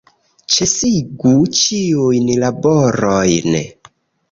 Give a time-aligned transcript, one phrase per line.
[0.53, 3.63] Ĉesigu ĉiujn laborojn!